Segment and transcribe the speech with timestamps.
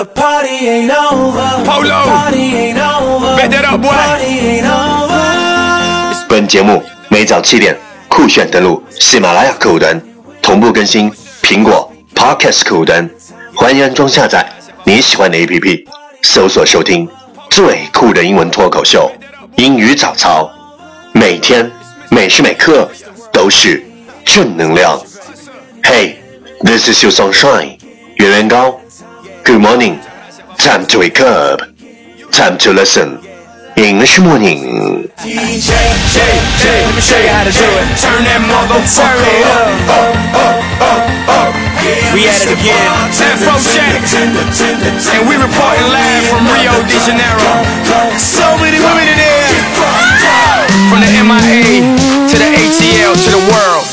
[0.00, 1.62] The party ain't over.
[1.62, 2.06] Polo.
[2.08, 3.36] Party ain't over.
[3.36, 3.90] Bet that up, boy.
[3.92, 6.26] Party ain't over.
[6.26, 7.78] 本节目每早七点
[8.08, 10.00] 酷炫登录喜马拉雅客户端，
[10.40, 13.10] 同步更新苹果 Podcast 客户端，
[13.54, 14.50] 欢迎安装下载
[14.84, 15.84] 你喜欢的 APP，
[16.22, 17.06] 搜索收听
[17.50, 19.12] 最酷的英文脱口秀
[19.58, 20.50] 英语早操，
[21.12, 21.70] 每天
[22.08, 22.88] 每时每刻
[23.30, 23.84] 都是
[24.24, 24.98] 正能量。
[25.82, 26.14] Hey,
[26.64, 27.76] this is your sunshine，
[28.16, 28.80] 圆圆高。
[29.44, 30.00] Good morning,
[30.58, 31.60] time to wake up,
[32.30, 33.18] time to listen.
[33.76, 35.08] English morning.
[35.18, 35.70] DJ,
[36.10, 36.18] J,
[36.58, 37.86] J, let me show you how to do it.
[37.96, 41.52] Turn that motherfucker up, up, up, up, up.
[42.14, 42.90] We at it again.
[43.14, 44.04] San Jack.
[45.16, 47.52] And we reporting live from Rio de Janeiro.
[48.18, 49.48] So many women in there.
[50.90, 51.86] From the MIA
[52.28, 53.89] to the ATL to the world.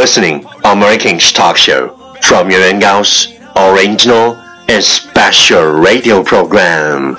[0.00, 1.88] listening American talk show
[2.22, 4.36] from Yuan Gao's original
[4.68, 7.18] and special radio program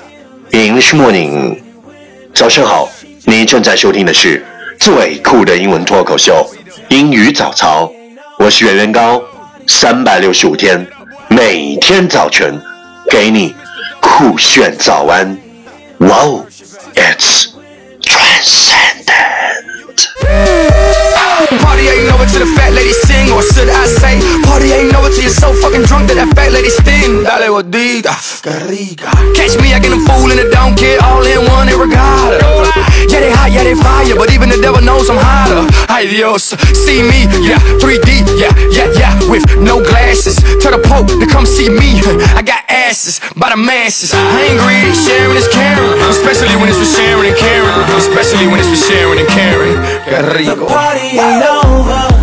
[0.52, 1.62] English Morning。
[2.34, 2.90] 早上好，
[3.26, 4.46] 你正在收听的是
[4.80, 6.50] 最酷的英文脱口秀
[6.90, 7.92] 英语早操，
[8.40, 9.22] 我是圆圆高，
[9.68, 10.88] 三百六十五天，
[11.28, 12.62] 每天早晨
[13.10, 13.56] 给你
[14.00, 15.38] 酷炫早安。
[16.00, 16.46] Wow,
[16.96, 17.48] it's
[18.02, 18.81] transcendent。
[22.33, 24.17] Till the fat lady sing, or should I say,
[24.49, 27.21] party ain't over till you're so fucking drunk that that fat lady sting.
[27.29, 29.13] Dale gordita, que rica.
[29.37, 32.41] Catch me acting a fool and I don't care, all in one and regatta.
[33.13, 35.69] Yeah, they hot, yeah, they fire, but even the devil knows I'm hotter.
[35.93, 40.41] Ay Dios, see me, yeah, 3D, yeah, yeah, yeah, with no glasses.
[40.57, 42.01] Tell the Pope to come see me.
[42.33, 44.17] I got asses by the masses.
[44.17, 48.57] I ain't greedy, sharing is caring, especially when it's for sharing and caring, especially when
[48.57, 49.77] it's for sharing and caring.
[50.49, 52.22] The party ain't over.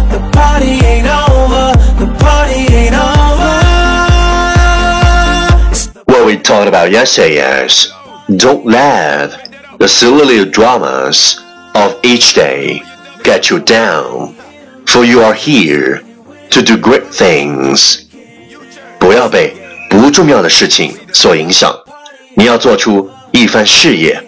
[6.58, 7.92] talked about yesterday is
[8.36, 11.40] don't let the silly little dramas
[11.74, 12.82] of each day
[13.22, 14.34] get you down,
[14.86, 16.02] for you are here
[16.50, 18.06] to do great things.
[18.98, 19.54] 不要被
[19.90, 21.74] 不重要的事情所影响，
[22.34, 24.22] 你要做出一番事业。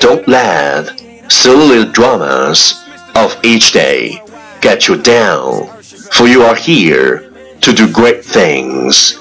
[0.00, 0.86] Don't let
[1.28, 2.72] silly little dramas
[3.14, 4.20] of each day
[4.60, 5.68] get you down,
[6.10, 7.22] for you are here
[7.60, 9.14] to do great things.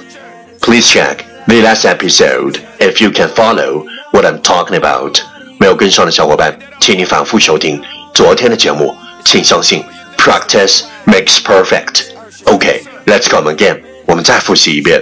[0.61, 5.19] Please check the last episode if you can follow what I'm talking about.
[5.59, 7.81] 没有跟上的小伙伴，请你反复收听
[8.13, 8.95] 昨天的节目。
[9.25, 9.83] 请相信，
[10.17, 12.03] practice makes perfect.
[12.45, 13.79] OK, let's come again.
[14.05, 15.01] 我们再复习一遍。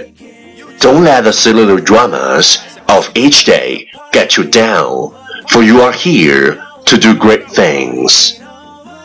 [0.80, 2.56] Don't let the silly little dramas
[2.86, 5.12] of each day get you down,
[5.48, 8.34] for you are here to do great things.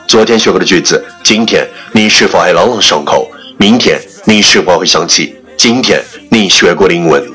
[0.08, 3.28] 昨天学过的句子，今天你是否还朗朗上口？
[3.58, 7.28] 明天你是否会想起今天你学过的英文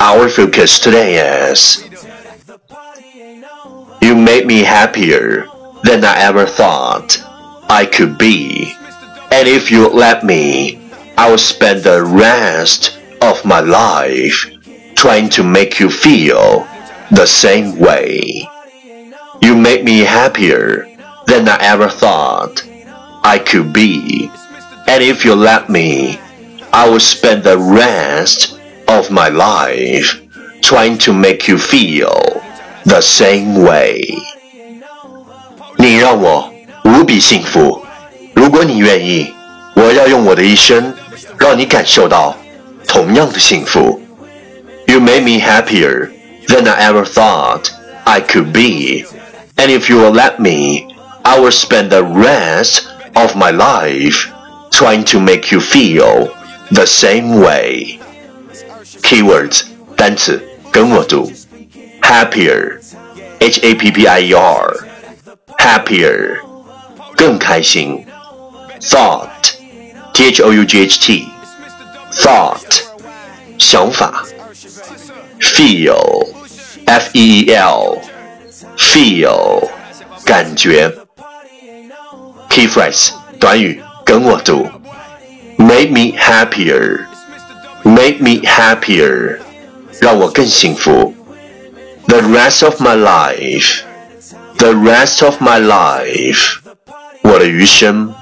[0.00, 1.16] ？Our focus today
[1.50, 1.88] is
[4.00, 5.46] You made me happier
[5.82, 7.18] than I ever thought
[7.68, 8.74] I could be.
[9.30, 14.46] And if you let me, I will spend the rest of my life
[14.94, 16.66] trying to make you feel
[17.10, 18.48] the same way.
[19.42, 20.86] You made me happier
[21.26, 22.62] than I ever thought
[23.22, 24.30] I could be.
[24.86, 26.18] And if you let me,
[26.72, 28.60] I will spend the rest
[28.93, 30.19] of my life
[30.61, 32.41] trying to make you feel
[32.85, 34.01] the same way.
[35.77, 36.51] 你让我
[36.83, 37.81] 无比幸福。
[38.33, 39.33] 如果你愿意，
[39.75, 40.93] 我要用我的一生
[41.37, 42.35] 让你感受到
[42.87, 44.01] 同样的幸福。
[44.87, 46.09] You made me happier
[46.47, 47.69] than I ever thought
[48.03, 49.05] I could be.
[49.55, 50.87] And if you will let me,
[51.21, 54.27] I will spend the rest of my life
[54.71, 56.31] trying to make you feel
[56.71, 57.99] the same way.
[59.03, 59.63] Keywords
[59.97, 60.41] 单词
[60.71, 61.31] 跟我读，
[62.01, 62.79] happier,
[63.39, 64.87] h a p p i e r,
[65.57, 66.37] happier
[67.17, 68.05] 更开心，
[68.79, 69.53] thought,
[70.13, 71.27] t h o u g h t,
[72.13, 72.81] thought
[73.57, 74.25] 想法，
[75.41, 76.27] feel,
[76.85, 77.97] f e e l,
[78.77, 79.67] feel
[80.23, 80.89] 感觉。
[82.49, 84.65] Key phrase 短语跟我读，
[85.57, 87.05] make me happier,
[87.83, 89.39] make me happier，
[89.99, 91.13] 让我更幸福。
[92.07, 93.81] The rest of my life,
[94.57, 96.57] the rest of my life，
[97.21, 98.13] 我的余生。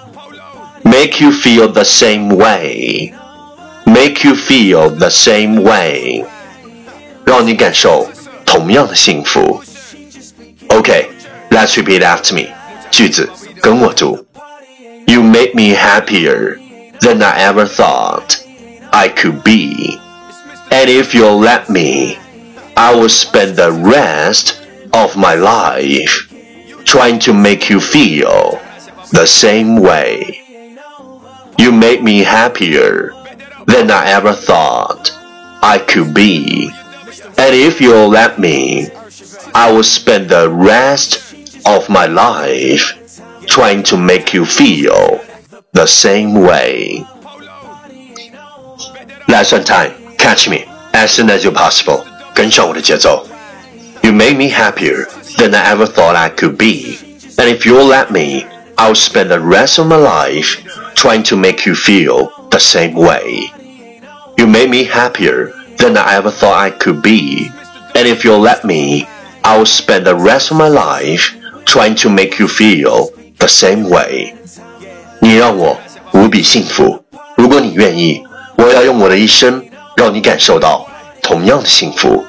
[0.83, 3.13] Make you feel the same way,
[3.85, 6.23] make you feel the same way，
[7.25, 8.07] 让你感受
[8.45, 9.61] 同样的幸福。
[10.69, 12.53] OK，let's repeat after me，
[12.89, 13.29] 句子
[13.61, 14.25] 跟我读。
[15.07, 16.57] You make me happier
[17.01, 18.37] than I ever thought
[18.92, 19.98] I could be.
[20.70, 22.18] And if you'll let me,
[22.76, 24.62] I will spend the rest
[24.92, 26.28] of my life
[26.84, 28.60] trying to make you feel
[29.12, 30.42] the same way.
[31.58, 33.12] You make me happier
[33.66, 35.10] than I ever thought
[35.62, 36.70] I could be.
[37.38, 38.88] And if you'll let me,
[39.54, 41.34] I will spend the rest
[41.66, 42.98] of my life
[43.46, 45.20] trying to make you feel
[45.72, 47.06] the same way.
[49.31, 49.91] Lesson time.
[50.17, 52.03] Catch me as soon as you're possible.
[52.33, 53.27] 跟上我的节奏。
[54.01, 55.07] You make me happier
[55.37, 56.97] than I ever thought I could be.
[57.37, 58.45] And if you'll let me,
[58.77, 60.57] I'll spend the rest of my life
[60.95, 63.51] trying to make you feel the same way.
[64.37, 67.51] You made me happier than I ever thought I could be.
[67.95, 69.07] And if you'll let me,
[69.43, 73.09] I'll spend the rest of my life trying to make you feel
[73.39, 74.35] the same way.
[75.19, 75.79] 你让我
[76.13, 77.03] 无比幸福。
[77.35, 78.23] 如果你愿意，
[78.56, 79.64] 我要用我的一生
[79.96, 80.86] 让你感受到
[81.22, 82.24] 同样的幸福。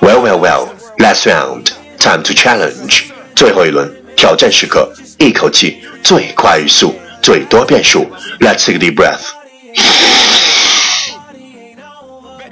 [0.00, 0.68] Well, well, well.
[0.98, 1.72] Last round.
[1.98, 3.04] Time to challenge.
[3.34, 8.06] 最后一轮挑战时刻，一口气最快语速，最多变数。
[8.40, 10.27] Let's take a deep breath.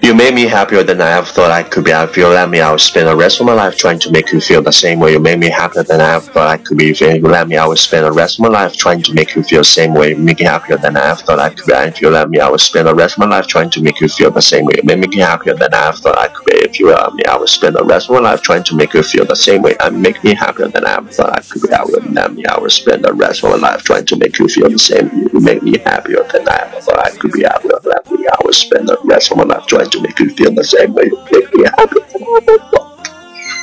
[0.02, 1.90] You made me happier than I ever thought I could be.
[1.90, 4.30] If you let me, I will spend the rest of my life trying to make
[4.32, 5.12] you feel the same way.
[5.12, 6.90] You made me happier than I ever thought I could be.
[6.90, 9.34] If you let me, I will spend the rest of my life trying to make
[9.34, 10.10] you feel the same way.
[10.10, 11.72] You make me happier than I ever thought I could be.
[11.72, 14.00] If you let me, I will spend the rest of my life trying to make
[14.00, 14.74] you feel the same way.
[14.76, 16.54] You made me happier than I ever thought I could be.
[16.56, 18.92] If you let me, I will spend the rest of my life trying to make
[18.94, 19.76] you feel the same way.
[19.80, 21.72] And make me happier than I ever thought I could be.
[21.72, 24.38] I will let me, I will spend the rest of my life trying to make
[24.38, 25.10] you feel the same.
[25.32, 27.44] You make me happier than I ever thought I could be.
[27.46, 30.18] I will let me, i will spend the rest of my life trying to make
[30.18, 31.08] you feel the same way.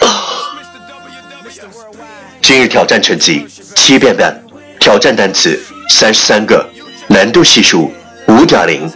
[0.02, 1.24] Oh mr www
[2.42, 4.44] 今日挑战成绩七变蛋
[4.80, 6.74] 挑战单词三十三个。
[7.08, 7.92] 难度系数
[8.28, 8.92] 五点零。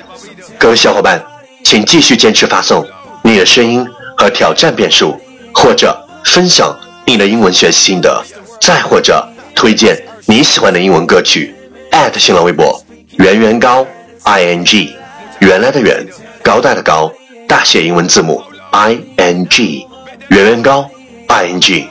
[0.58, 1.24] 各位小伙伴
[1.64, 2.86] 请继续坚持发送。
[3.24, 3.86] 你的声音
[4.18, 5.20] 和挑战变数
[5.54, 6.76] 或者分享
[7.06, 8.24] 你的英文学习心得。
[8.60, 11.54] 再或者推荐你喜欢的英文歌曲。
[11.92, 12.84] 艾特新浪微博
[13.20, 13.86] 圆圆高
[14.24, 14.97] ing
[15.40, 16.06] 原来的圆，
[16.42, 17.12] 高大的高，
[17.48, 18.42] 大写英文字母
[18.72, 19.86] i n g，
[20.30, 20.90] 圆圆高
[21.28, 21.88] i n g。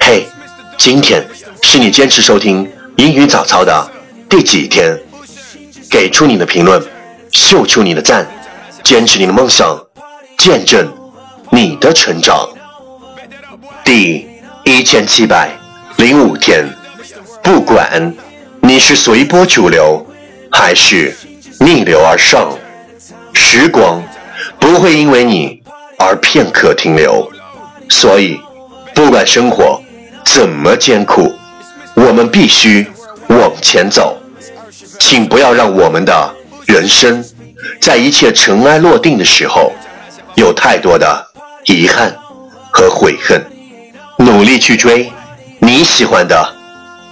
[0.00, 0.26] 嘿，
[0.76, 1.26] 今天
[1.62, 3.90] 是你坚持收听英语早操的
[4.28, 4.96] 第几天？
[5.90, 6.80] 给出你的评论，
[7.32, 8.26] 秀出你的赞，
[8.84, 9.76] 坚持你的梦想，
[10.36, 10.86] 见证
[11.50, 12.48] 你的成长。
[13.82, 14.26] 第
[14.64, 15.50] 一千七百
[15.96, 16.64] 零五天，
[17.42, 18.14] 不管
[18.60, 20.06] 你是随波逐流，
[20.52, 21.16] 还是
[21.60, 22.52] 逆流而上，
[23.50, 24.02] 时光
[24.60, 25.62] 不会因为你
[25.98, 27.26] 而片刻停留。
[27.88, 28.38] 所以，
[28.94, 29.80] 不管生活
[30.22, 31.32] 怎么艰苦，
[31.94, 32.86] 我们必须
[33.28, 34.18] 往前走。
[34.98, 36.34] 请不要让我们的
[36.66, 37.24] 人生，
[37.80, 39.72] 在一切尘埃落定的时候，
[40.34, 41.26] 有太多的
[41.64, 42.14] 遗憾
[42.70, 43.42] 和悔恨。
[44.18, 45.10] 努力去追
[45.58, 46.54] 你喜欢的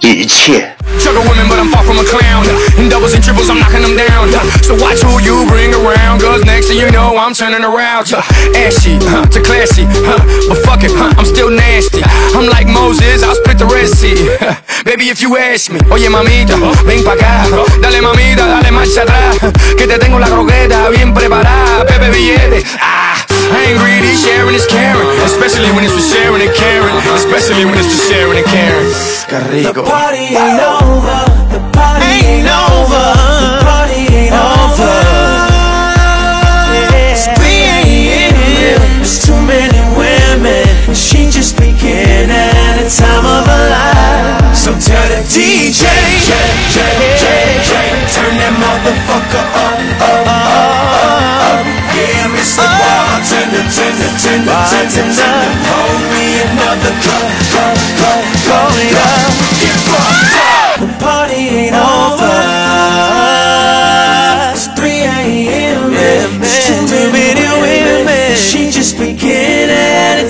[0.01, 0.77] 一切。
[1.07, 2.45] Women, but I'm far from a clown.
[2.77, 4.27] In doubles and triples, I'm knocking them down.
[4.61, 6.21] So watch who you bring around.
[6.45, 8.11] Next you know, I'm turning around.
[8.53, 12.01] Ashy, huh, to classy, huh, but fuck it, I'm still nasty.
[12.35, 13.67] I'm like Moses, I'll split the.
[14.85, 17.47] Baby, if you ask me, oye mamita, ven pa' acá.
[17.81, 19.37] Dale mamita, dale marcha atrás.
[19.77, 21.85] Que te tengo la croqueta bien preparada.
[21.85, 23.26] Pepe billete, ah.
[23.67, 25.09] I ain't greedy, sharing is caring.
[25.27, 26.95] Especially when it's for sharing and caring.
[27.11, 28.87] Especially when it's for sharing and caring.
[29.27, 31.36] The party ain't over.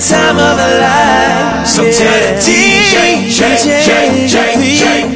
[0.08, 1.66] Time of life.
[1.66, 3.28] So tell the DJ,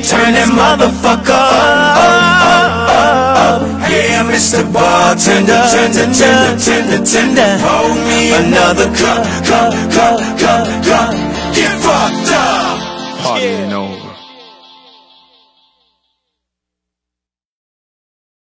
[0.04, 2.12] turn that motherfucker up,
[2.44, 3.90] up, up, up.
[3.90, 4.62] Yeah, Mr.
[4.72, 7.50] Bartender, tender, tender, tender, tender.
[7.64, 11.31] Hold me another cup, cup, cup, cup, cup.
[11.54, 13.22] Get fucked up.
[13.22, 14.01] Party ain't over.